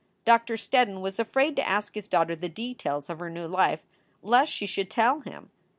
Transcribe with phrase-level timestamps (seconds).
[0.25, 3.85] Doctor Steddon was afraid to ask his daughter the details of her new life,
[4.23, 5.51] lest she should tell him.